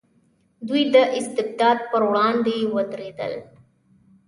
دوی 0.67 0.83
د 0.93 0.95
استبداد 1.19 1.77
پر 1.91 2.01
وړاندې 2.09 2.55
ودرېدل. 2.75 3.33